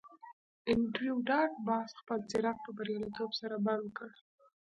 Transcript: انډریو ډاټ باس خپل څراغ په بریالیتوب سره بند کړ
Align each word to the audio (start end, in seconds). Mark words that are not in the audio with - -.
انډریو 0.71 1.15
ډاټ 1.27 1.51
باس 1.67 1.89
خپل 1.99 2.19
څراغ 2.29 2.57
په 2.65 2.71
بریالیتوب 2.77 3.31
سره 3.41 3.55
بند 3.65 3.87
کړ 3.97 4.09